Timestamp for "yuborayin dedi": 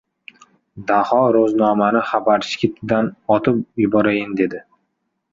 3.83-4.63